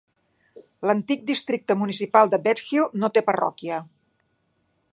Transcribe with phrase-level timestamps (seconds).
[0.91, 3.83] L'antic districte municipal de Bexhill no té parròquia.